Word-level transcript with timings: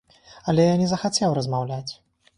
Але 0.53 0.65
я 0.69 0.79
не 0.81 0.87
захацеў 0.93 1.37
размаўляць. 1.39 1.89